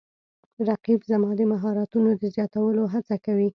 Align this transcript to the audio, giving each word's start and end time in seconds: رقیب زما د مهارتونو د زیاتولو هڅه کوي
رقیب 0.67 1.01
زما 1.11 1.29
د 1.39 1.41
مهارتونو 1.51 2.09
د 2.21 2.23
زیاتولو 2.35 2.83
هڅه 2.93 3.15
کوي 3.25 3.47